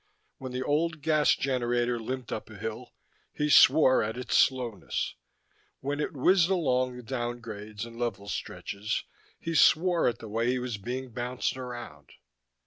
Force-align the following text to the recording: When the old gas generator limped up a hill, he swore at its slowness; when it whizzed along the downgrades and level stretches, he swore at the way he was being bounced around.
When 0.39 0.51
the 0.51 0.63
old 0.63 1.03
gas 1.03 1.35
generator 1.35 1.99
limped 1.99 2.31
up 2.31 2.49
a 2.49 2.57
hill, 2.57 2.91
he 3.31 3.49
swore 3.51 4.01
at 4.01 4.17
its 4.17 4.35
slowness; 4.35 5.13
when 5.79 5.99
it 5.99 6.11
whizzed 6.13 6.49
along 6.49 6.97
the 6.97 7.03
downgrades 7.03 7.85
and 7.85 7.99
level 7.99 8.27
stretches, 8.27 9.03
he 9.39 9.53
swore 9.53 10.07
at 10.07 10.17
the 10.17 10.27
way 10.27 10.47
he 10.49 10.57
was 10.57 10.79
being 10.79 11.11
bounced 11.11 11.55
around. 11.55 12.13